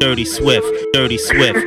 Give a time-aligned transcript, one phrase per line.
[0.00, 1.58] Dirty Swift, Dirty Swift.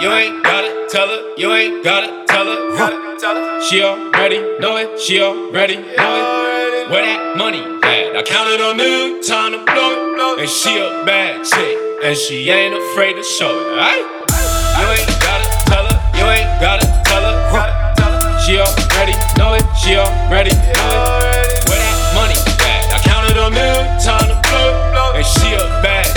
[0.00, 2.76] You ain't gotta tell her, you ain't gotta tell her.
[2.78, 3.60] Gotta tell her.
[3.68, 6.88] She already know it, she already know it.
[6.88, 8.16] Where that money at?
[8.16, 10.40] I counted on new time to blow it.
[10.40, 13.76] And she a bad chick, and she ain't afraid to show it.
[13.76, 14.00] Right?
[14.00, 17.36] You ain't gotta tell her, you ain't gotta tell her.
[18.40, 21.68] She already know it, she already know it.
[21.68, 22.96] Where that money at?
[22.96, 25.20] I counted on new time to blow it.
[25.20, 26.09] And she a bad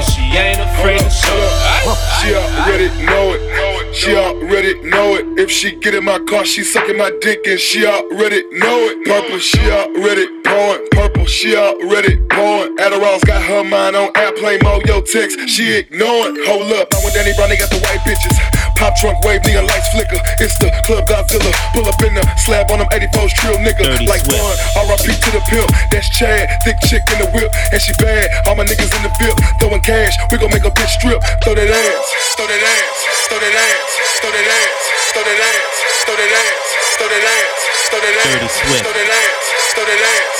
[0.00, 1.98] and she ain't afraid to show it.
[2.20, 3.94] She already know it.
[3.94, 5.38] She already know it.
[5.38, 9.04] If she get in my car, she sucking my dick and she already know it.
[9.04, 10.82] Purple, she already pouring.
[10.90, 12.76] Purple, she already pouring.
[12.76, 14.84] Adderall's got her mind on airplane mode.
[14.86, 16.36] Yo, text, she ignoring.
[16.44, 18.34] Hold up, I went Danny Brown, they got the white bitches.
[18.80, 20.16] Pop trunk wave, neon lights flicker.
[20.40, 21.52] It's the Club Godzilla.
[21.76, 23.84] Pull up in the slab on them 84s trill nigga.
[23.84, 24.40] Dirty like Swift.
[24.40, 25.68] one, RIP to the pimp.
[25.92, 27.52] That's Chad, thick chick in the whip.
[27.72, 29.36] And she bad, all my niggas in the field.
[29.60, 31.20] Throwing cash, we gon' make a bitch strip.
[31.44, 32.06] Throw that ass,
[32.40, 32.96] throw that ass,
[33.28, 33.90] throw that ass,
[34.24, 34.80] throw that ass,
[35.12, 35.76] throw that ass,
[36.08, 36.56] throw that ass,
[36.96, 38.48] throw that ass, throw that ass,
[38.80, 39.44] throw that ass, throw that ass,
[39.76, 40.39] throw that ass,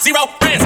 [0.00, 0.65] zero friends.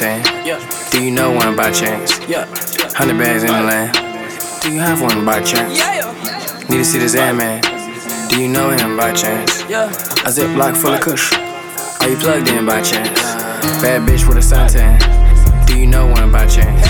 [0.00, 0.90] Bad bitch with a tan.
[0.90, 2.18] Do you know one by chance?
[2.94, 3.94] Hundred bags in the land.
[4.62, 5.78] Do you have one by chance?
[6.68, 7.62] Need to see this air man.
[8.28, 9.64] Do you know him by chance?
[9.68, 9.88] Yeah.
[9.88, 11.32] A ziplock full of kush.
[12.00, 13.20] Are you plugged in by chance?
[13.82, 14.98] Bad bitch with a suntan.
[15.66, 16.86] Do you know one by chance?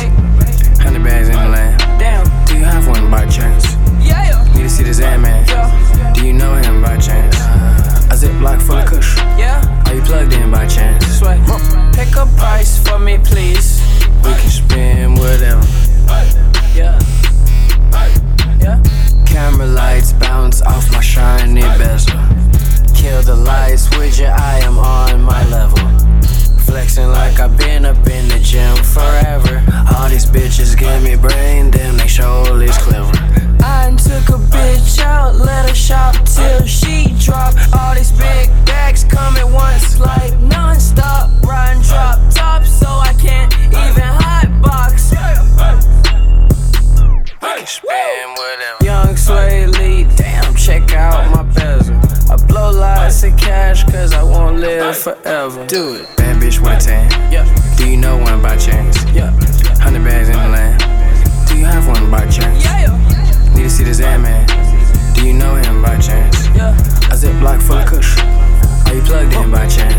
[0.78, 1.78] Hundred bags in the land.
[2.46, 3.76] Do you have one by chance?
[4.54, 5.46] Need to see this air man.
[6.14, 7.27] Do you know him by chance?
[8.18, 9.16] Ziplock full of kush.
[9.16, 11.06] Are you plugged in by chance?
[11.18, 11.38] Sweat.
[11.94, 13.80] Pick a price for me, please.
[14.24, 15.64] We can spend whatever.
[16.74, 16.98] Yeah.
[18.58, 18.82] Yeah.
[19.24, 22.18] Camera lights bounce off my shiny bezel.
[22.92, 25.78] Kill the lights with your I am on my level.
[26.64, 29.62] Flexing like I've been up in the gym forever.
[29.94, 33.12] All these bitches give me brain, damn, they surely clever.
[33.62, 37.54] I took a bitch out, let her shop till she drop.
[37.78, 41.30] All these big bags come at once, like non-stop.
[41.44, 45.12] Riding drop top, so I can't even hot box.
[48.80, 51.96] Young Swae Lee, damn, check out my bezel.
[52.30, 55.66] I blow lots of cash cause I won't live forever.
[55.66, 56.16] Do it.
[56.16, 57.10] Bad bitch a tan.
[57.30, 57.44] Yeah.
[57.76, 59.04] Do you know one by chance?
[59.12, 59.30] Yeah.
[59.80, 60.80] Hundred bags in the land.
[61.48, 62.64] Do you have one by chance?
[62.64, 62.88] Yeah.
[63.58, 64.46] Need to see this air man.
[65.14, 66.46] Do you know him by chance?
[66.54, 66.78] Yeah.
[67.10, 68.16] A ziplock full of kush.
[68.86, 69.98] Are you plugged in by chance?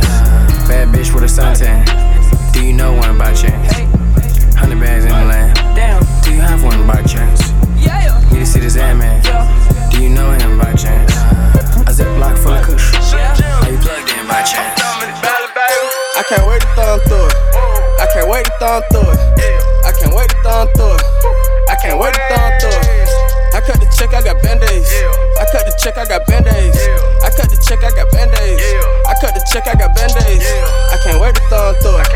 [0.64, 1.84] Bad bitch with a suntan.
[2.54, 3.68] Do you know one by chance?
[4.56, 5.58] Hundred bags in the land.
[5.76, 6.00] Damn.
[6.24, 7.52] Do you have one by chance?
[7.76, 8.24] Yeah.
[8.32, 9.20] Need to see this air man.
[9.92, 11.12] Do you know him by chance?
[11.84, 12.96] A ziplock full of kush.
[12.96, 14.80] Are you plugged in by chance?
[16.16, 17.36] I can't wait to thumb through it.
[18.00, 19.20] I can't wait to thumb through it.
[19.84, 21.04] I can't wait to thumb through it.
[21.68, 22.89] I can't wait to thumb through it.
[23.70, 24.90] I cut the check, I got band-aids.
[25.38, 26.74] I cut the check, I got band-aids.
[27.22, 28.66] I cut the check, I got band-aids.
[29.06, 30.42] I cut the check, I got band-aids.
[30.42, 32.10] I can't wait to thumb through it.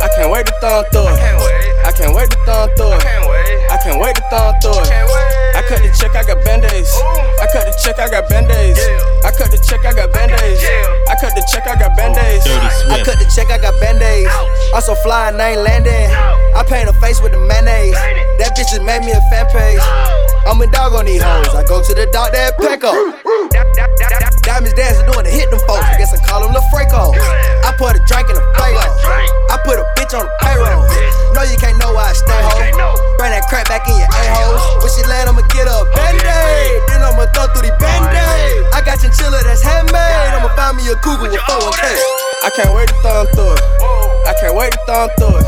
[0.00, 1.20] I can't wait to thumb through it.
[1.84, 3.04] I can't wait to thumb through it.
[3.68, 4.88] I can't wait to thumb through it.
[5.52, 6.88] I cut the check, I got band-aids.
[6.88, 8.80] I cut the check, I got band-aids.
[9.20, 10.64] I cut the check, I got band-aids.
[11.12, 12.44] I cut the check, I got band-aids.
[12.48, 14.32] Dirty I cut the check, I got band-aids.
[14.72, 16.08] I'm so fly and I ain't landing.
[16.56, 17.92] I paint her face with the mayonnaise.
[18.40, 19.84] That bitch just made me a fan page.
[20.46, 21.50] I'm a dog on these hoes.
[21.58, 22.94] I go to the doctor at Petco.
[24.46, 25.82] Diamonds dancing doing the hit them folks.
[25.82, 27.10] I guess I call them the Franco.
[27.66, 28.78] I put a drink in a Faygo.
[29.50, 30.86] I put a bitch on the payroll.
[31.34, 32.62] No, you can't know why I stay home.
[33.18, 34.86] Bring that crap back in your a-holes.
[34.86, 36.78] When she land, I'ma get a band-aid.
[36.94, 38.70] Then I'ma throw through the band-aid.
[38.70, 40.30] I got chinchilla that's handmade.
[40.30, 41.82] I'ma find me a cougar with 401k.
[42.46, 43.62] I can't wait to thumb through it.
[44.30, 45.46] I can't wait to thumb through it.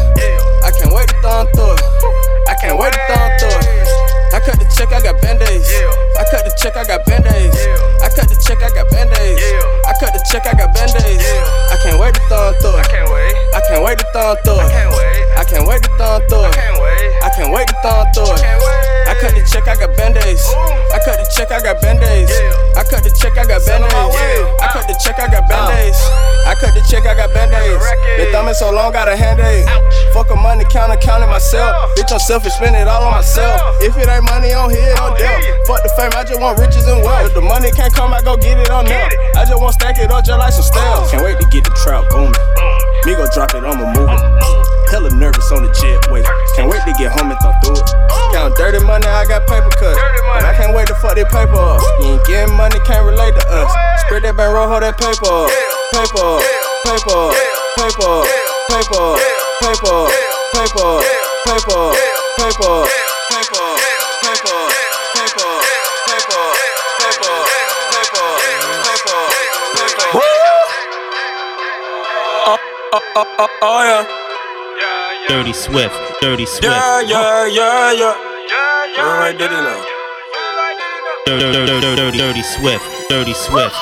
[0.66, 1.86] I can't wait to thumb through it.
[2.50, 3.87] I can't wait to thumb through it.
[4.32, 5.68] I cut the check, I got band-aids.
[6.18, 7.56] I cut the check, I got band-aids.
[8.02, 9.42] I cut the check, I got band-aids.
[9.86, 11.24] I cut the check, I got band-aids.
[11.72, 12.86] I can't wait to thumb through it.
[13.54, 14.70] I can't wait to thumb through it.
[15.36, 16.56] I can't wait to thumb through it.
[17.22, 18.42] I can't wait to thumb through it.
[18.44, 20.44] I cut the check, I got band-aids.
[20.92, 22.32] I cut the check, I got band-aids.
[22.76, 24.12] I cut the check, I got band-aids.
[24.60, 26.00] I cut the check, I got band-aids.
[26.44, 27.84] I cut the check, I got band-aids.
[28.16, 29.64] Been thumbing so long, got a hand-aid.
[30.12, 31.94] Fuck a money counter, counting myself.
[31.96, 33.80] Bitch, I'm selfish, spend it all on myself.
[33.80, 35.40] If it ain't money on here, on dealt.
[35.66, 37.28] Fuck the fame, I just want riches and wealth.
[37.28, 39.08] If the money can't come, I go get it on them.
[39.36, 41.10] I just want stack it up just like some stairs.
[41.10, 42.34] Can't wait to get the trap booming.
[42.34, 42.87] Uh.
[43.06, 44.22] Me go drop it, I'ma move it.
[44.90, 46.24] Hella nervous on the jetway.
[46.56, 47.88] Can't wait to get home and thumb through it.
[48.32, 49.96] Count dirty money, I got paper cut.
[49.96, 51.80] But I can't wait to fuck that paper up.
[52.00, 53.70] You ain't getting money, can't relate to us.
[54.04, 55.48] Spread that bankroll, hold that paper up.
[55.92, 56.42] Paper up,
[56.84, 57.32] paper up,
[57.76, 58.26] paper up,
[58.68, 59.16] paper up,
[59.60, 60.08] paper up,
[60.52, 61.02] paper up,
[61.44, 61.94] paper up,
[62.36, 63.07] paper up,
[72.90, 75.92] Oh yeah, Dirty Swift,
[76.22, 78.16] Dirty Swift, yeah, yeah, yeah, yeah.
[78.96, 79.84] You already did it now.
[81.26, 83.76] Dirty, dirty, dirty, dirty Swift, Dirty Swift.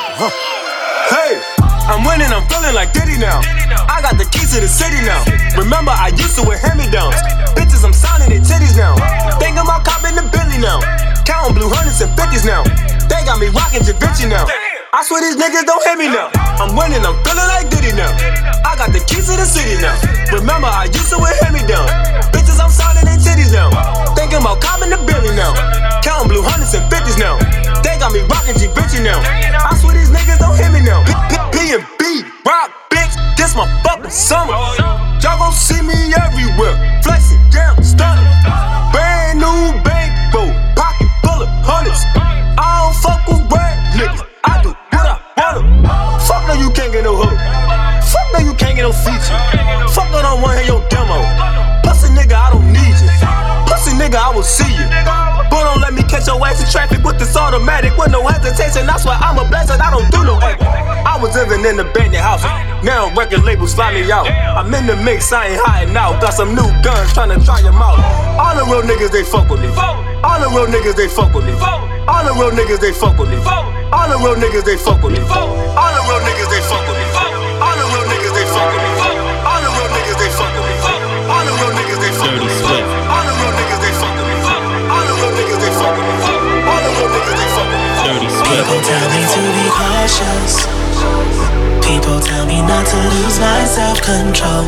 [1.06, 1.38] Hey,
[1.86, 3.38] I'm winning, I'm feeling like Diddy now.
[3.86, 5.22] I got the keys to the city now.
[5.54, 7.14] Remember, I used to wear hand me downs.
[7.54, 8.98] Bitches, I'm signing their titties now.
[9.38, 10.82] Thinking about copping the Billy now.
[11.22, 12.66] Counting blue hundreds and fifties now.
[13.06, 14.50] They got me rocking Da Vinci now.
[14.96, 16.32] I swear these niggas don't hit me now.
[16.56, 18.08] I'm winning, I'm feeling like Diddy now.
[18.64, 19.92] I got the keys to the city now.
[20.32, 21.84] Remember, I used to wear me down.
[22.32, 23.68] Bitches, I'm signing their titties now.
[24.16, 25.52] Thinking about copping the Billy now.
[26.00, 27.36] Counting blue hundreds and fifties now.
[27.84, 29.20] They got me rocking Da Vinci now.
[29.20, 31.04] I swear these niggas don't hit me now.
[31.52, 34.56] P and B, rock, bitch, this my fucking summer.
[35.20, 36.72] Y'all gon' see me everywhere,
[37.04, 37.75] flexing, down,
[61.56, 62.50] living in abandoned houses.
[62.84, 64.28] Now record labels fly me out.
[64.28, 66.20] I'm in the mix, I ain't hiding out.
[66.20, 67.98] Got some new guns trying to try them out.
[68.36, 69.68] All the real niggas, they fuck with me.
[69.76, 71.52] All the real niggas, they fuck with me.
[72.06, 73.36] All the real niggas, they fuck with me.
[73.40, 75.20] All the real niggas, they fuck with me.
[75.24, 77.04] All the real niggas, they fuck with me.
[77.56, 78.92] All the real niggas, they fuck with me.
[78.96, 80.76] All the real niggas, they fuck with me.
[81.26, 82.56] All the real niggas, they fuck with Dirty me.
[83.06, 84.36] All the real niggas, they fuck with me.
[84.86, 86.16] All the real niggas, they fuck with me.
[86.66, 87.96] All the real niggas, they fuck with me.
[88.06, 91.35] Dirty People tell me to be cautious.
[91.86, 94.66] People tell me not to lose my self control.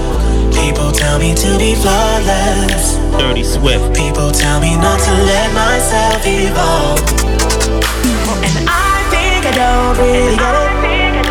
[0.55, 2.97] People tell me to be flawless.
[3.19, 3.91] Dirty Swift.
[3.95, 7.03] People tell me not to let myself evolve.
[8.47, 11.27] And I think I don't really get it.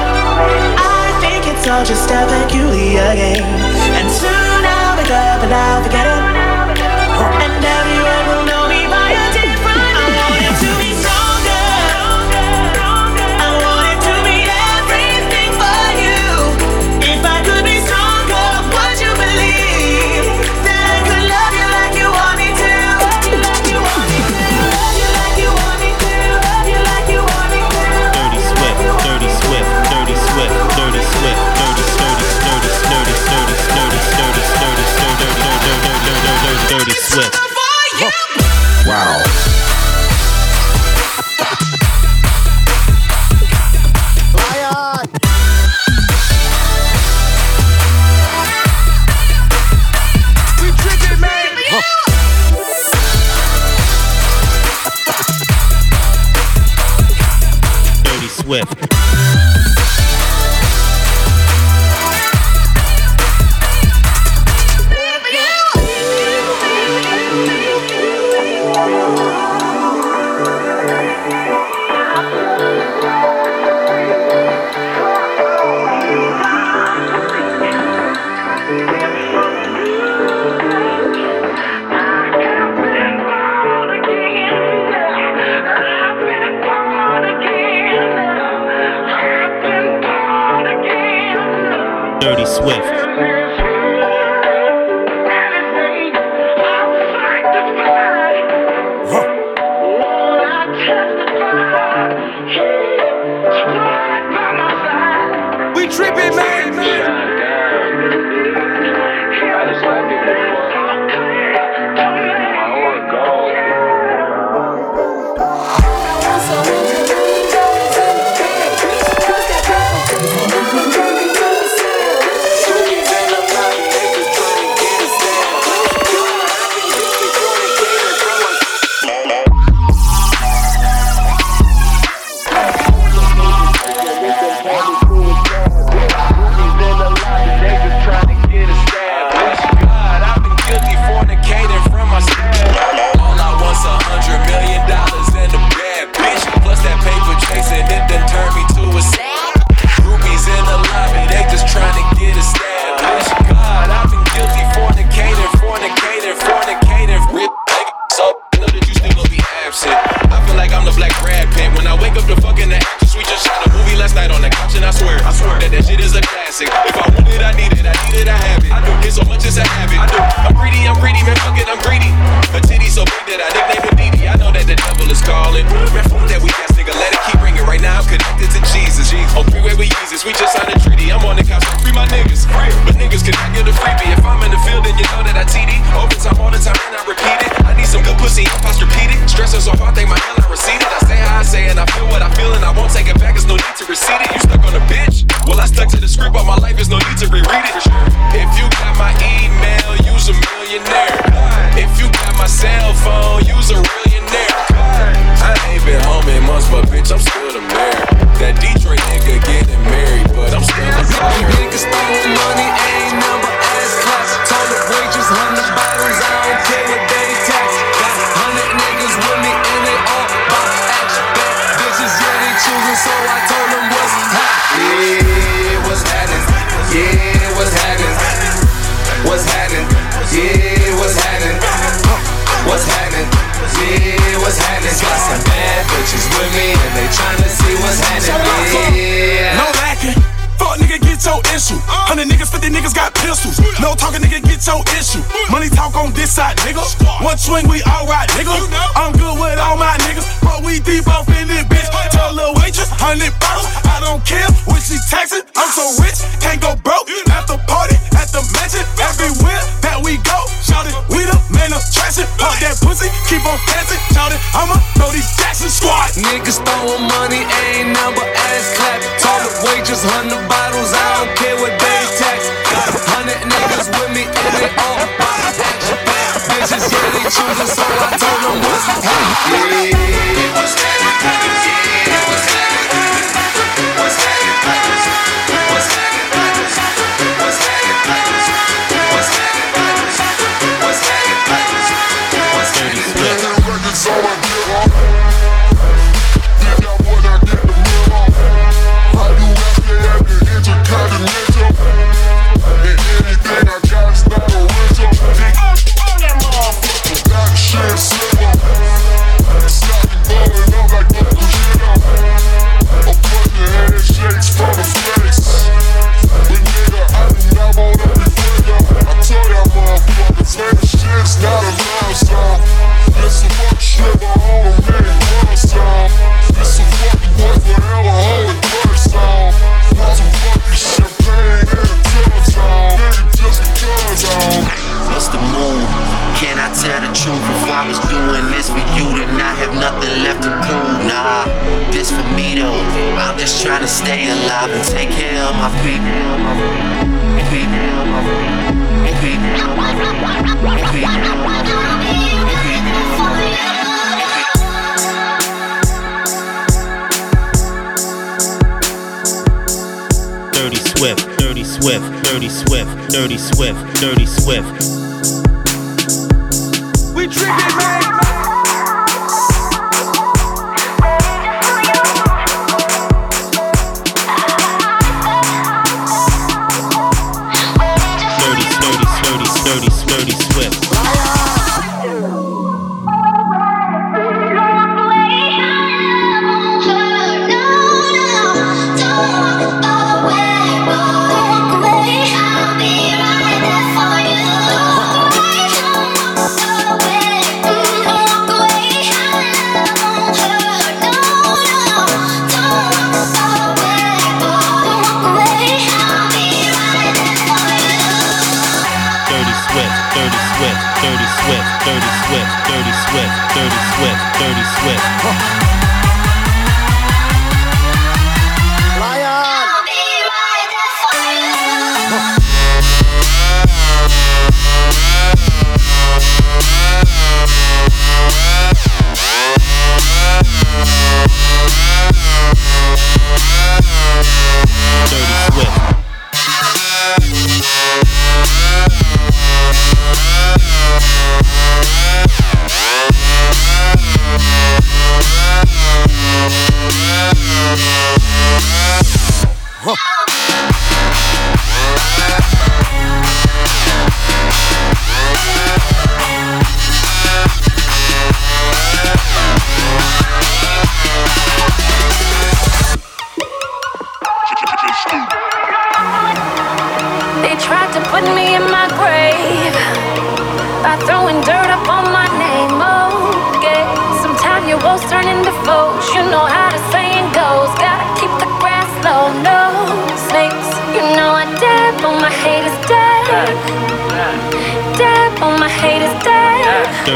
[0.75, 3.47] I think it's all just a peculiar game.
[3.95, 6.16] And soon I'll wake up and I'll forget it.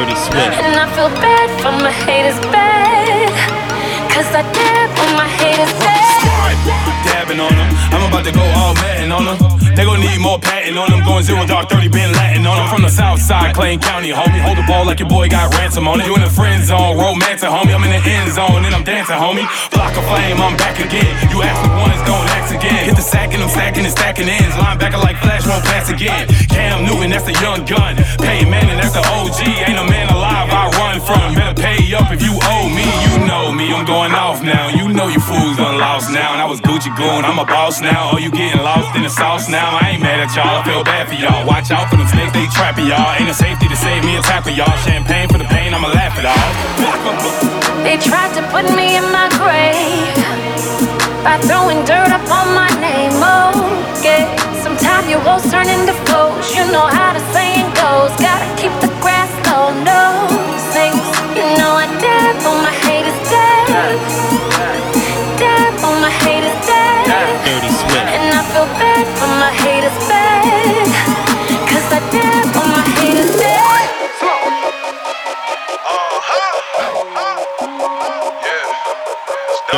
[0.01, 0.57] dirty swift.
[0.65, 3.29] And I feel bad for my haters bad.
[4.09, 6.40] Cause I did for my haters bad
[7.31, 7.69] popping on them.
[7.91, 9.61] I'm about to go all Latin on them.
[9.75, 11.03] They gon' need more patent on them.
[11.03, 12.67] Going zero dark 30, been Latin on them.
[12.67, 14.41] From the south side, Clay County, homie.
[14.41, 16.07] Hold the ball like your boy got ransom on it.
[16.07, 17.73] You in the friend zone, romantic, homie.
[17.73, 19.47] I'm in the end zone and I'm dancing, homie.
[19.71, 21.11] Block of flame, I'm back again.
[21.31, 22.83] You ask me once, don't ask again.
[22.85, 24.55] Hit the sack and I'm stacking and stacking ends.
[24.55, 26.27] Linebacker like Flash won't pass again.
[26.51, 27.95] Cam Newton, that's a young gun.
[28.19, 29.39] Pay Manning, that's the OG.
[29.67, 31.33] Ain't a man alive I run from.
[31.33, 32.83] Better pay up if you owe me.
[33.07, 34.67] You know me, I'm going off now.
[34.67, 36.33] You know you fools done lost now.
[36.33, 37.31] And I was Gucci going zone.
[37.31, 38.11] I'm a boss now.
[38.13, 39.77] Oh, you getting lost in the sauce now.
[39.81, 40.61] I ain't mad at y'all.
[40.61, 41.45] I feel bad for y'all.
[41.45, 43.15] Watch out for them snakes, they trapping y'all.
[43.15, 44.71] Ain't no safety to save me a tap of y'all.
[44.85, 46.49] Champagne for the pain, I'ma laugh it all.
[47.83, 50.13] They tried to put me in my grave
[51.23, 53.13] by throwing dirt up on my name.
[53.21, 53.53] Oh,
[53.97, 54.25] okay.
[54.61, 56.53] Sometimes your walls turn into foes.
[56.55, 58.13] You know how the saying goes.
[58.21, 59.73] Gotta keep the grass low.
[59.85, 60.27] No
[60.73, 61.01] things.
[61.37, 64.30] You know I did for my haters' dead.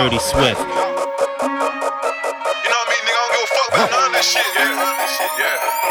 [0.04, 0.60] Dirty Swift.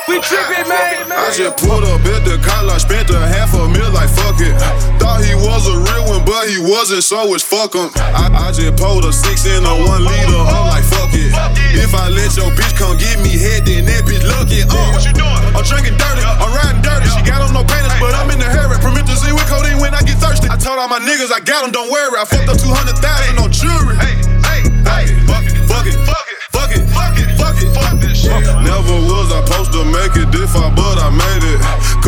[0.05, 1.17] We tripping, man, man.
[1.17, 4.53] I just pulled up at the college, spent a half a meal like fuck it.
[5.01, 7.89] Thought he was a real one, but he wasn't, so it's fuck him.
[7.97, 11.33] I, I just pulled a six in a one liter, I'm like fuck it.
[11.73, 14.61] If I let your bitch come get me head, then that bitch lucky.
[14.69, 15.23] What you?
[15.57, 17.09] I'm drinking dirty, I'm riding dirty.
[17.13, 18.77] She got on no panties, but I'm in the hurry.
[18.81, 20.49] Permit to see with codeine when I get thirsty.
[20.49, 22.17] I told all my niggas I got them, don't worry.
[22.17, 23.52] I fucked up 200,000 on
[29.73, 31.61] to make it if I, but I made it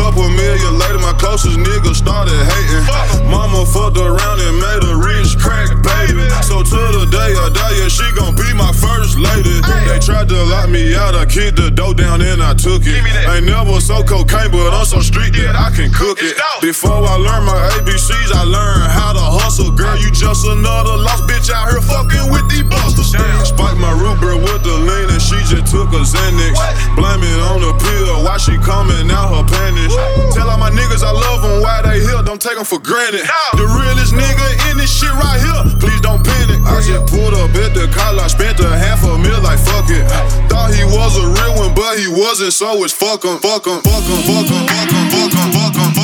[0.04, 2.84] couple million later, my closest nigga started hating.
[3.32, 6.28] Mama fucked around and made a rich crack baby.
[6.44, 9.64] So to the day I die, yeah, she gon' be my first lady.
[9.88, 13.00] They tried to lock me out, I kicked the dough down and I took it.
[13.00, 16.36] Ain't never so cocaine, but I'm so street that I can cook it.
[16.60, 19.72] Before I learned my ABCs, I learned how to hustle.
[19.72, 23.16] Girl, you just another lost bitch out here fucking with these busters.
[23.48, 26.60] Spike my Ruber with the lean and she just took a Xanax.
[26.92, 29.93] Blame it on the pill, why she coming out her panties.
[30.32, 33.24] Tell all my niggas I love them, why they here, don't take them for granted.
[33.54, 36.60] The realest nigga in this shit right here, please don't panic.
[36.66, 40.04] I just pulled up at the college, spent a half a meal like fuck it.
[40.50, 43.80] Thought he was a real one, but he wasn't, so it's fuck him, fuck him,
[43.82, 46.03] fuck him, fuck him, fuck him, fuck him, fuck him.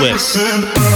[0.00, 0.87] West.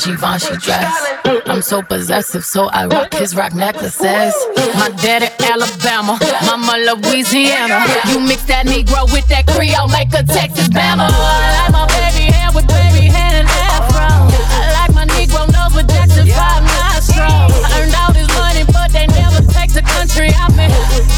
[0.00, 0.96] Givenchy dress.
[1.44, 4.32] I'm so possessive, so I rock his rock necklaces.
[4.74, 7.84] My daddy Alabama, mama Louisiana.
[8.08, 11.04] You mix that Negro with that Creole, make a Texas Bama.
[11.04, 14.08] I like my baby hair with baby hair and afro.
[14.08, 17.52] I like my Negro nose with Jackson 5 nostrils.
[17.60, 20.64] I earned all this money, but they never take the country out me.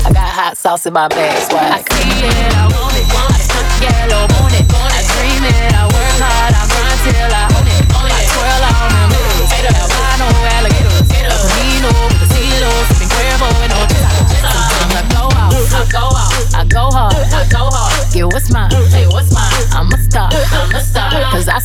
[0.03, 1.87] I got hot sauce in my bag, swag.
[1.87, 3.47] I see it, I want it, want it.
[3.79, 4.99] Yellow, want it, want it.
[4.99, 5.92] I dream it, I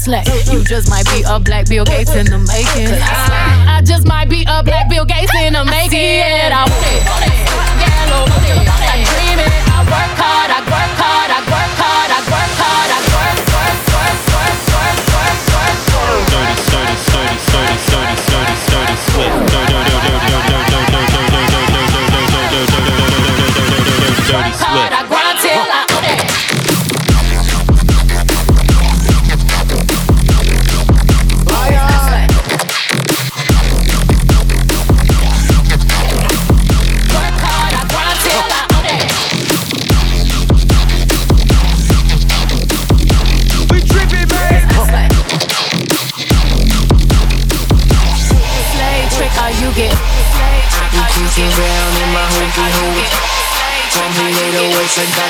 [0.07, 2.95] Cause I slay, you just might be a black Bill Gates in the making.
[2.95, 5.99] I just might be a black Bill Gates in the making.
[5.99, 7.35] Yeah, I want it, want it.
[7.83, 8.55] Yellow, want it.
[8.87, 12.87] I dream it, I work hard, I work hard, I work hard, I work hard,
[12.87, 16.23] I work, work, work, work, work, work, work, work.
[16.31, 19.27] Dirty, sturdy, sturdy, sturdy, sturdy, sturdy, sturdy, Swift.
[19.27, 19.96] Dirty, dirty, dirty, dirty,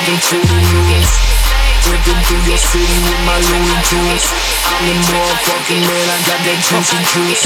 [0.08, 1.12] Breaking through the ruins
[2.24, 4.24] through your city with my Looney tools
[4.64, 6.56] I'm the motherfucking man, I got that
[7.12, 7.44] juice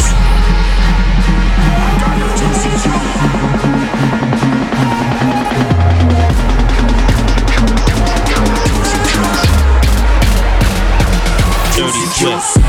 [1.99, 3.03] Got that juicy juice
[11.75, 12.62] Dirty Swift.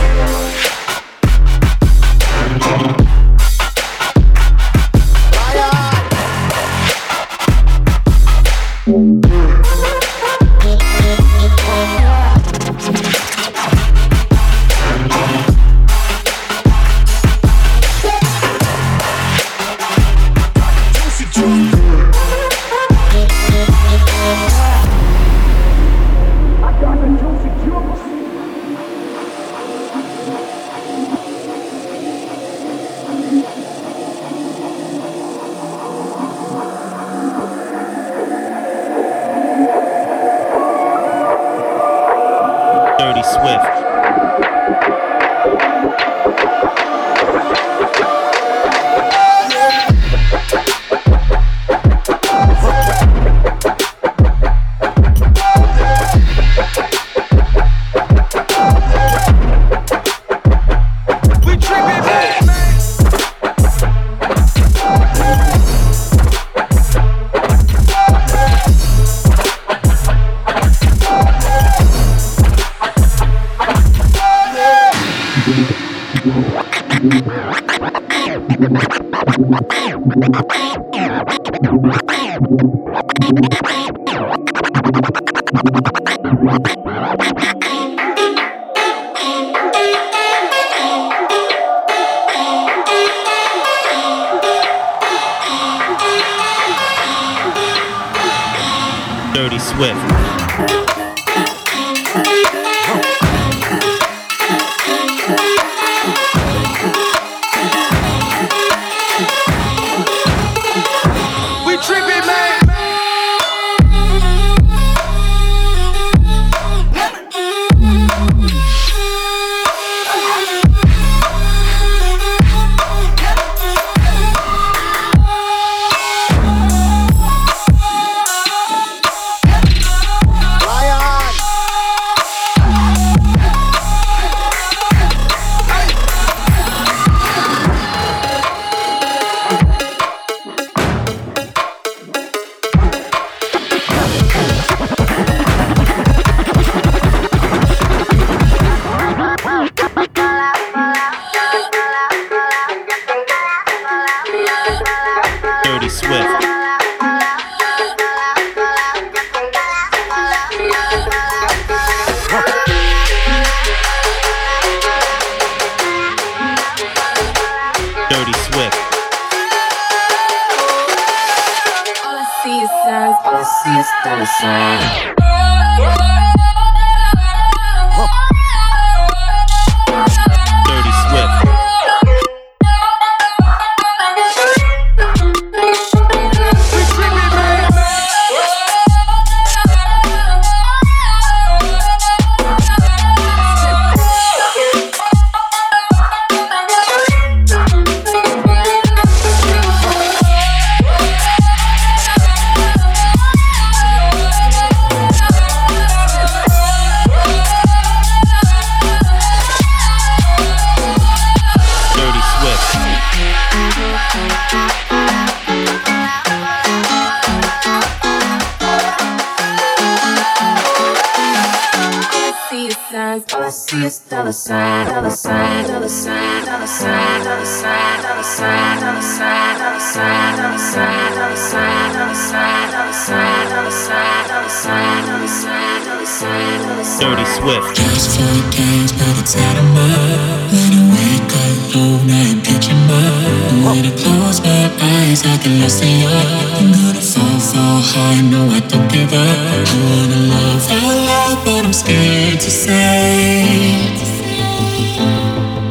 [245.21, 246.07] I can lost in you.
[246.09, 249.19] I'm gonna fall, fall hard, no, I don't give up.
[249.21, 253.93] I wanna love out loud, but I'm scared to say.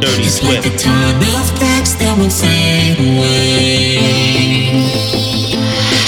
[0.01, 0.83] Dirty It's like Swift.
[0.83, 3.99] a ton of cracks that will fade away.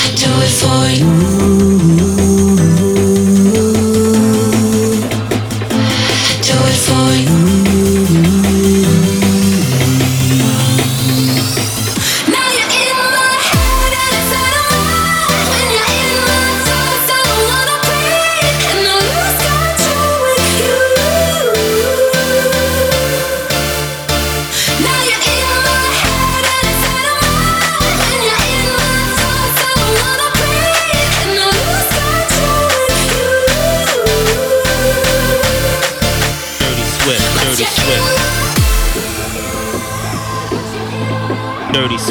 [0.04, 2.33] I do it for you.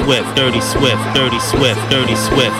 [0.04, 0.36] Swift.
[0.36, 1.16] Dirty Swift.
[1.16, 1.80] Dirty Swift.
[1.90, 2.54] Dirty Swift.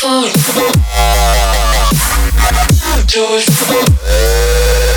[0.00, 0.68] Do it for
[3.06, 4.87] Do it for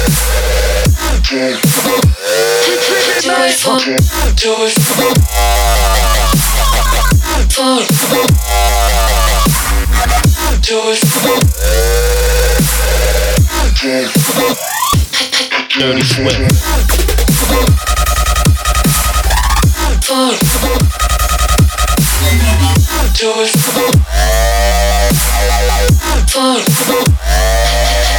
[1.31, 2.01] Do it for
[2.91, 5.05] Do it for
[10.61, 10.77] Do
[13.93, 14.51] it for
[15.79, 16.37] Dirty Swift.
[20.01, 20.67] Do it for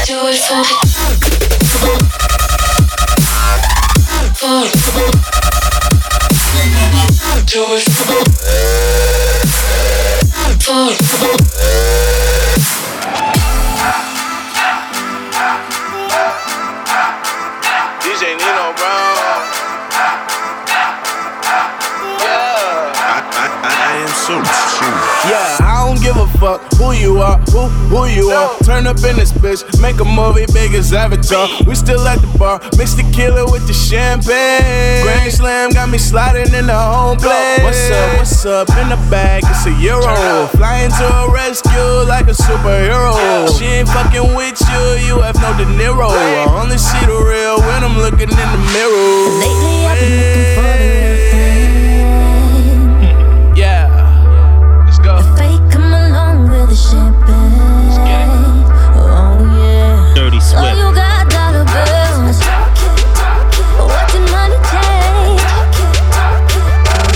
[0.07, 2.22] Do it for
[4.43, 4.49] Do
[7.77, 7.85] it.
[10.59, 12.02] Do it.
[26.39, 28.59] Fuck who you are, who who you are.
[28.61, 31.49] Turn up in this bitch, make a movie big as Avatar.
[31.67, 35.03] We still at the bar, mix the killer with the champagne.
[35.03, 37.63] Grand Slam got me sliding in the home plate.
[37.63, 38.19] What's up?
[38.19, 38.69] What's up?
[38.81, 40.47] In the bag, it's a euro.
[40.57, 43.49] Flying to a rescue like a superhero.
[43.59, 46.11] She ain't fucking with you, you have no De Niro.
[46.11, 49.13] I only see the real when I'm looking in the mirror.
[49.43, 51.72] Lately I've been looking for the real thing.
[60.55, 62.39] Oh, you got dollar bills.
[63.81, 64.59] What did money?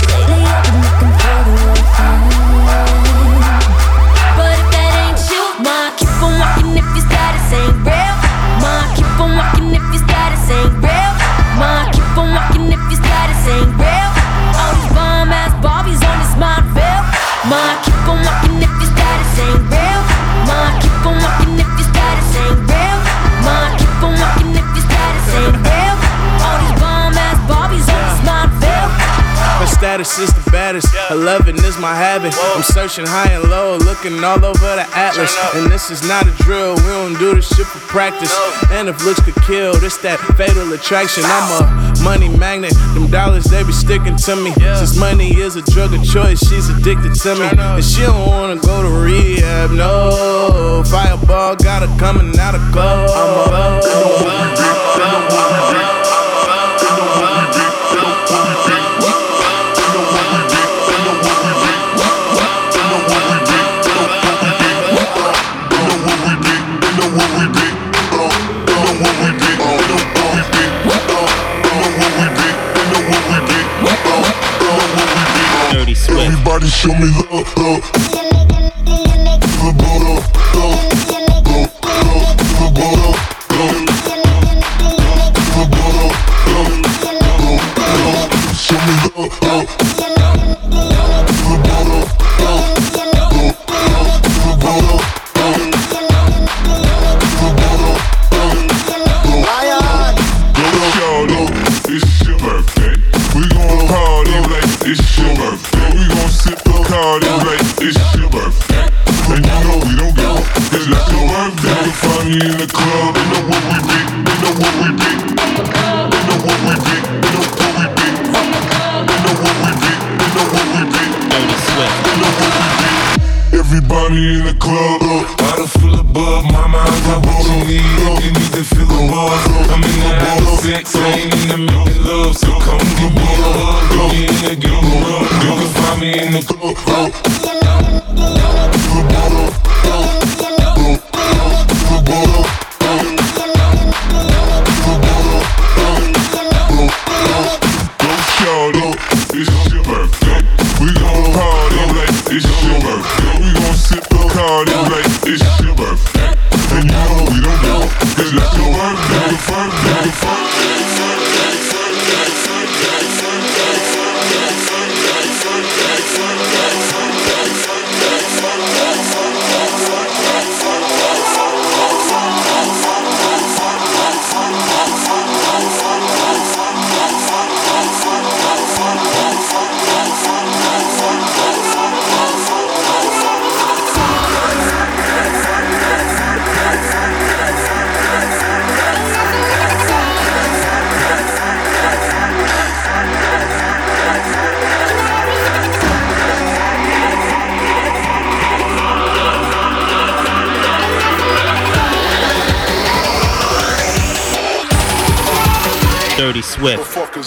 [0.09, 1.53] Lately I've been looking for the
[1.93, 2.17] thing.
[4.37, 8.15] But if that ain't you, ma, keep on walking if your status ain't real.
[8.57, 11.13] Ma, keep on walking if your status ain't real.
[11.61, 14.09] Ma, keep on walking if your status ain't real.
[14.57, 16.33] All these bomb ass Barbies on this.
[16.41, 17.86] Ma,
[29.97, 30.93] Status is the baddest.
[31.09, 32.31] 11 is my habit.
[32.53, 35.35] I'm searching high and low, looking all over the atlas.
[35.55, 36.75] And this is not a drill.
[36.75, 38.29] We don't do this shit for practice.
[38.69, 41.23] And if looks could kill, this that fatal attraction.
[41.25, 42.77] I'm a money magnet.
[42.93, 44.53] Them dollars they be sticking to me.
[44.53, 47.49] Since money is a drug of choice, she's addicted to me.
[47.57, 49.71] And she don't wanna go to rehab.
[49.71, 53.09] No, fireball got her coming out of club.
[53.09, 54.61] I'm a, I'm a,
[55.01, 56.06] I'm a, I'm a
[76.65, 78.26] Show me love, love.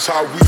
[0.01, 0.17] Swift.
[0.17, 0.40] How we.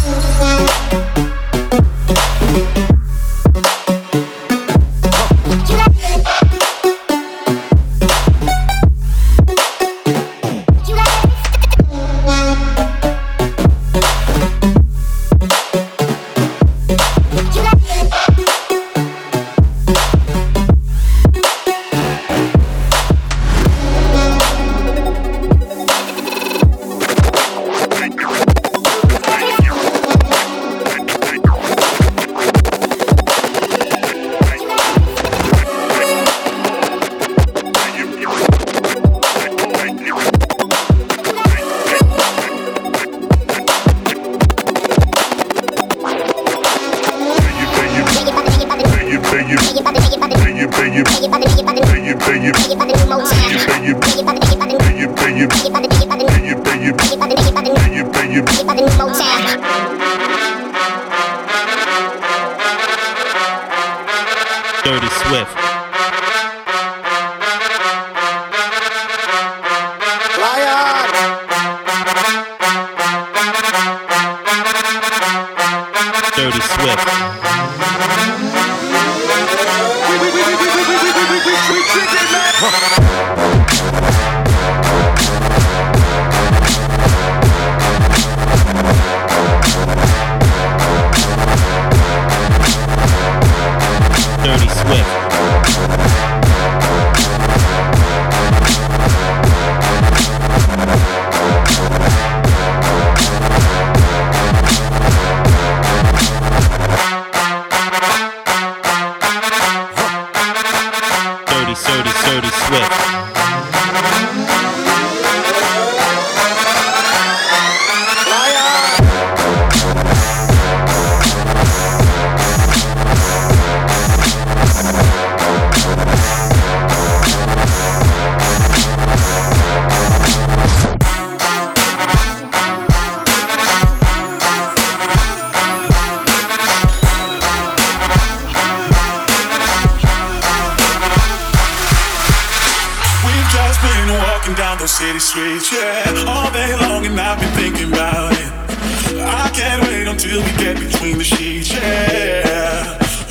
[55.44, 55.83] Dirty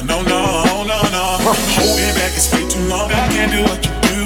[0.04, 1.24] No, no, no, no.
[1.76, 3.10] Holding back is way too long.
[3.10, 4.22] I can't do what you do.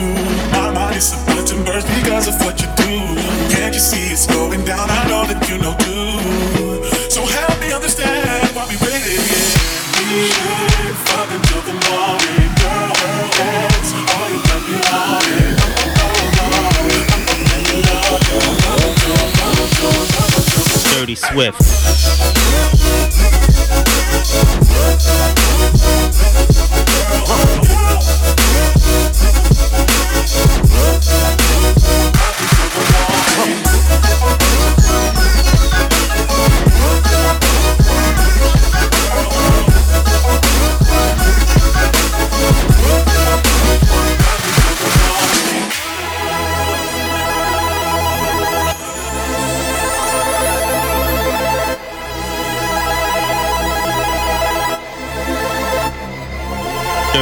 [0.52, 2.92] My mind is about to burst because of what you do.
[3.54, 4.88] Can't you see it's going down?
[4.90, 6.84] I know that you know too.
[7.10, 9.20] So help me understand why we waited.
[10.08, 10.76] We should
[11.36, 12.36] until the morning.
[20.96, 22.45] Dirty Swift.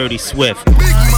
[0.00, 1.09] Dirty Swift.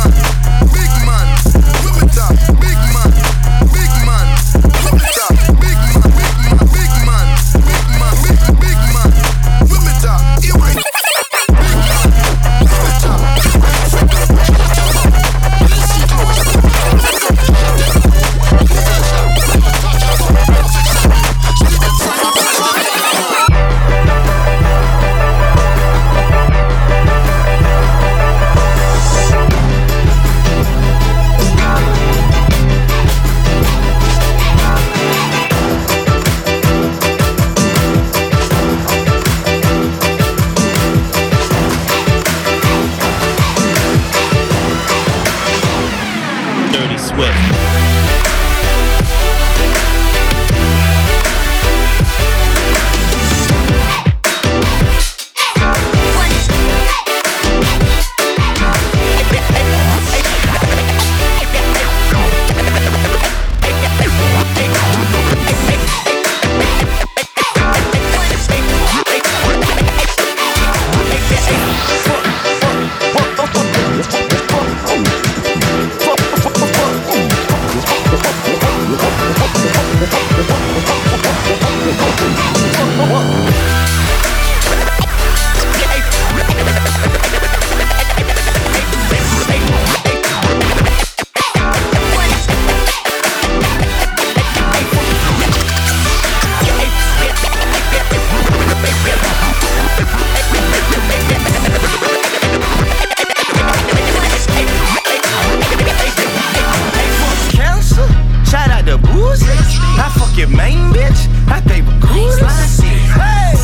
[110.42, 111.30] your main bitch?
[111.46, 112.98] I think we cool shit.
[113.14, 113.54] Hey!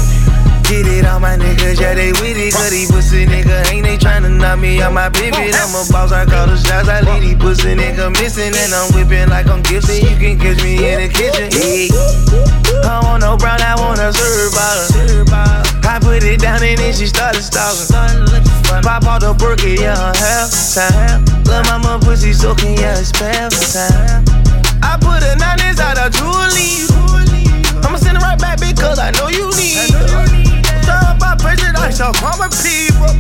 [0.63, 2.55] Get it on my niggas, yeah, they with it.
[2.55, 5.55] Cause these pussy nigga ain't they tryna knock me out my pivot.
[5.59, 7.23] I'm a boss, I call the shots, I lead.
[7.23, 8.55] these pussy nigga missing.
[8.55, 11.51] And I'm whipping like I'm Gibson, you can catch me in the kitchen.
[11.51, 11.91] Hey.
[12.87, 14.87] I want no brown, I want a syrup bottle.
[15.83, 17.91] I put it down and then she started stalling.
[18.85, 21.25] Pop out the Burger, yeah, half time.
[21.45, 24.38] Love mama pussy soaking, yeah, it's half time.
[24.83, 26.87] I put a nine inside a Julie.
[27.85, 29.91] I'ma send it right back because I know you need.
[30.85, 33.11] Talk about president, I shall call my people.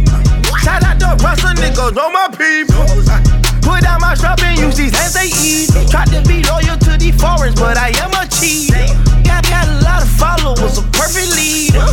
[0.63, 2.85] Shout out to Russell niggas, all my people.
[3.63, 5.71] Put down my strap and use these hands they eat.
[5.91, 8.73] Tried to be loyal to these foreigns, but I am a cheat.
[9.25, 11.85] Got, got a lot of followers, a perfect leader.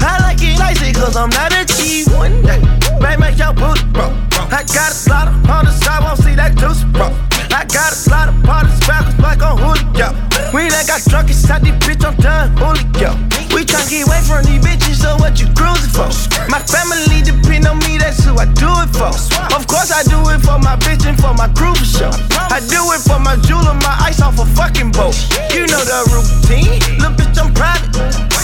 [0.00, 2.42] I like it icy cause I'm not a cheap one.
[2.42, 4.08] Baby, make your booty bro.
[4.50, 7.10] I got a lot on the side, won't see that juice, bro.
[7.52, 10.14] I got a lot of parties backwards like on Julio.
[10.52, 13.12] We done got drunk inside this bitch, I'm done, Julio.
[13.54, 16.08] We tryna get away from these bitches, so what you cruising for?
[16.48, 19.12] My family depend on me, that's who I do it for.
[19.54, 22.14] Of course I do it for my bitch and for my crew for sure.
[22.52, 25.16] I do it for my jeweler, my ice off a fucking boat.
[25.54, 27.92] You know the routine, little bitch I'm private,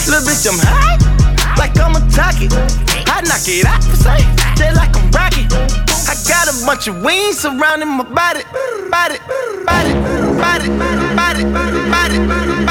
[0.07, 2.53] little bitch I'm high like I'm a target.
[3.07, 5.47] I knock it out for safe, just like I'm rocket.
[6.09, 8.43] I got a bunch of wings surrounding my body,
[8.89, 9.19] body,
[9.65, 9.93] body, body,
[10.37, 10.69] body,
[11.15, 12.27] body, body.
[12.27, 12.62] body.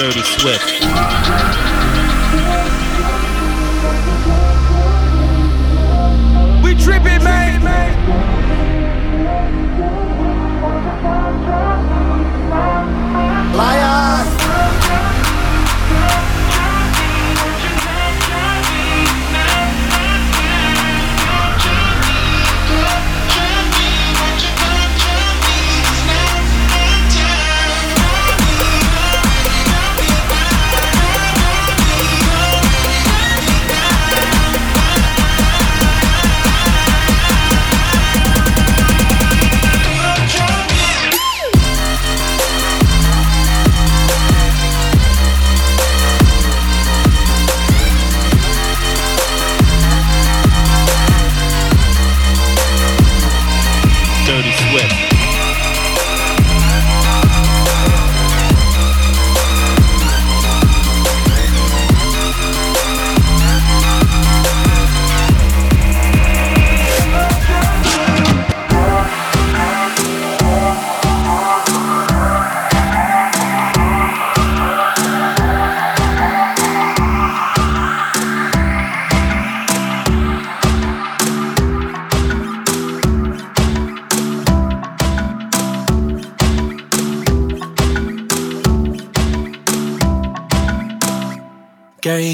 [0.00, 0.80] Dirty Swift.
[6.64, 7.39] We tripping, man.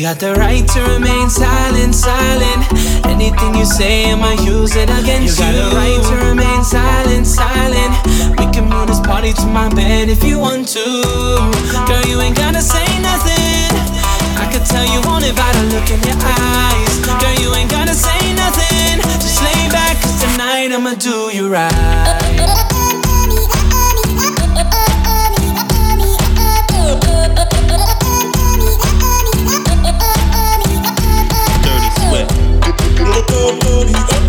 [0.06, 2.62] Got the right to remain silent, silent.
[3.06, 5.46] Anything you say, I'ma use it against you.
[5.46, 7.92] You got the right to remain silent, silent.
[8.38, 10.86] We can move this party to my bed if you want to.
[11.90, 13.74] Girl, you ain't gotta say nothing.
[14.38, 16.94] I could tell you want it by the look in your eyes.
[17.18, 19.02] Girl, you ain't gotta say nothing.
[19.18, 22.75] Just lay back, cause tonight I'ma do you right.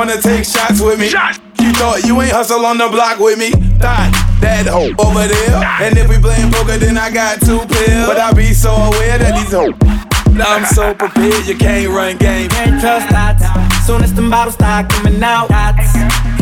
[0.00, 1.12] wanna take shots with me.
[1.60, 3.50] You thought you ain't hustle on the block with me?
[3.76, 4.08] Thought
[4.40, 5.60] that hoe over there.
[5.84, 8.08] And if we playing poker, then I got two pills.
[8.08, 9.76] But I be so aware that these hoes.
[10.40, 12.48] I'm so prepared, you can't run game.
[12.48, 13.44] Can't trust dots.
[13.84, 15.92] Soon as the bottles start coming out, dots.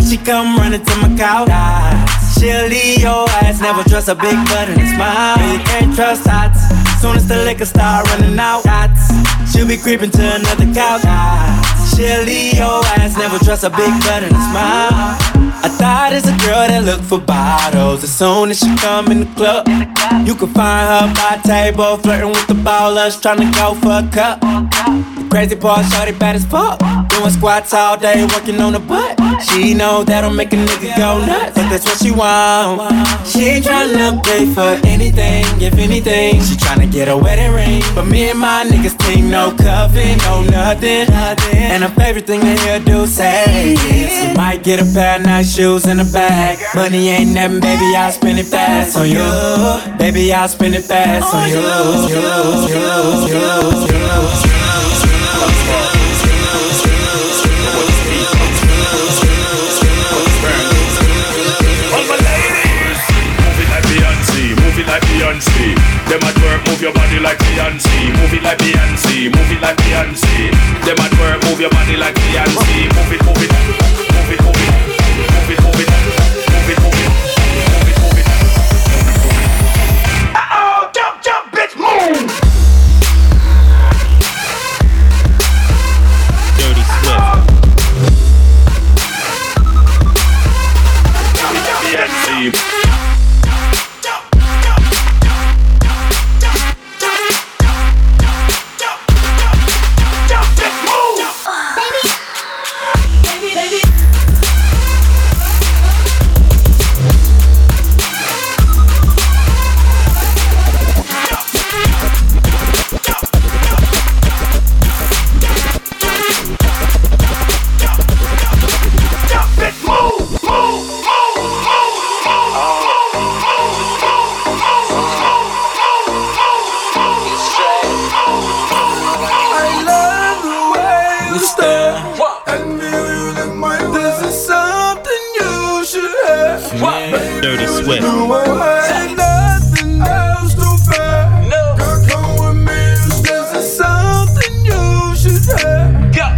[0.06, 1.50] She come running to my couch.
[1.50, 2.38] Dots.
[2.38, 5.34] She'll leave your ass, never trust a big butt and a smile.
[5.50, 6.62] You can't trust dots.
[7.02, 9.10] Soon as the liquor start running out, dots.
[9.50, 11.02] She'll be creeping to another couch.
[11.02, 11.47] Dots.
[11.98, 15.27] She'll your ass, never trust a big butt and a smile.
[15.60, 18.04] I thought it's a girl that look for bottles.
[18.04, 19.66] As soon as she come in the club,
[20.26, 24.08] you can find her by table, flirting with the ballers, trying to go for a
[24.10, 24.40] cup.
[24.40, 26.78] The crazy part, shorty bad as fuck.
[27.10, 29.18] Doing squats all day, working on the butt.
[29.42, 32.90] She know that'll make a nigga go nuts, but that's what she want.
[33.26, 36.40] She ain't tryna pay for anything, if anything.
[36.42, 37.82] She tryna get a wedding ring.
[37.94, 41.06] But me and my niggas team, no cuffing, no nothing.
[41.54, 45.26] And her favorite thing to hear do say is, you might get a pair of
[45.48, 46.58] shoes in the bag.
[46.74, 49.98] Money ain't nothing, baby, I'll spend it fast on you.
[49.98, 51.56] Baby, I'll spend it fast on you.
[51.56, 51.62] you,
[52.08, 52.28] you,
[53.18, 54.58] you, you, you.
[64.86, 65.74] Like Beyonce.
[66.08, 69.76] Them at work, move your body like Beyonce, move it like Beyonce, move it like
[69.76, 70.50] Beyonce.
[70.86, 74.47] Them at work, move your body like Beyonce, move it, move it, move it,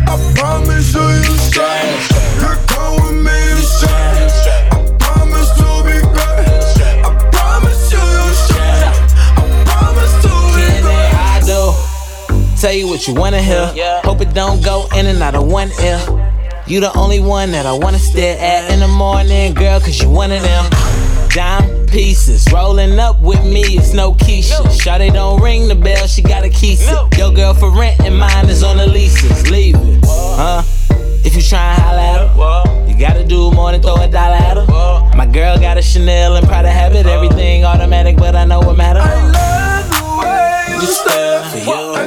[0.06, 1.98] I promise you you straight.
[5.00, 6.46] Promise to be great.
[7.04, 8.86] I promise you you shake.
[9.36, 11.14] I promise to be great.
[11.14, 11.60] I do.
[12.60, 13.72] Tell you what you wanna hear.
[14.04, 16.00] Hope it don't go in and out of one ear.
[16.66, 20.08] You the only one that I wanna stare at in the morning, girl, cause you
[20.08, 20.79] one of them.
[21.30, 24.64] Dime pieces, rolling up with me, it's no Keisha.
[24.66, 26.76] Shawty don't ring the bell, she got a key.
[27.16, 29.48] Your girl for rent and mine is on the leases.
[29.48, 30.64] Leave it, huh?
[31.24, 34.34] If you try and holla at her, you gotta do more than throw a dollar
[34.34, 34.66] at her.
[35.16, 38.98] My girl got a Chanel and Prada habit, everything automatic, but I know what matter.
[40.72, 42.00] You stare for you.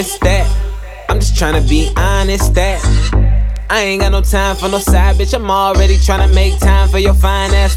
[0.00, 0.48] That.
[1.10, 2.80] I'm just tryna be honest that.
[3.68, 5.34] I ain't got no time for no side bitch.
[5.34, 7.76] I'm already tryna make time for your fine ass.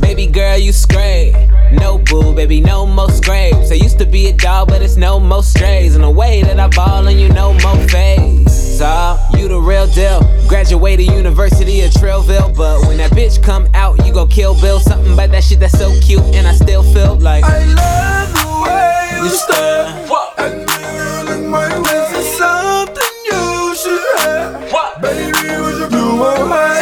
[0.00, 1.36] Baby girl, you scrape.
[1.70, 3.70] No boo, baby, no more scrapes.
[3.70, 5.94] I used to be a dog, but it's no more strays.
[5.94, 8.78] In the way that I ball and you no more phase.
[8.78, 10.20] So, uh, you the real deal.
[10.48, 14.80] Graduated University of Trillville, but when that bitch come out, you go kill Bill.
[14.80, 18.62] Something about that shit that's so cute, and I still feel like I love the
[18.64, 20.37] way you stare.
[26.18, 26.77] What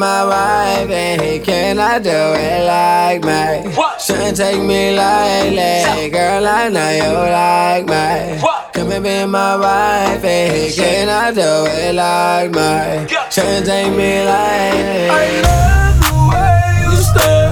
[0.00, 3.70] my wife, and he cannot do it like me.
[4.00, 6.08] Shouldn't take me lightly.
[6.08, 8.40] Girl, I know you like me.
[8.72, 13.08] Come and be my wife, and he cannot do it like me.
[13.30, 15.10] Shouldn't take me lightly.
[15.10, 17.49] I love the way you stare.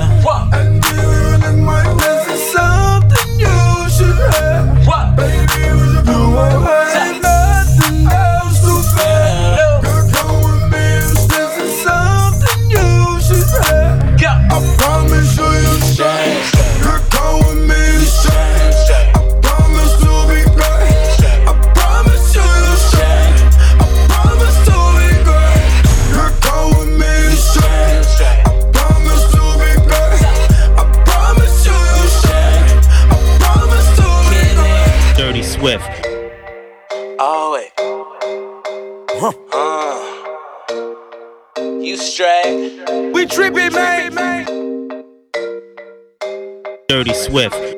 [47.14, 47.77] Swift.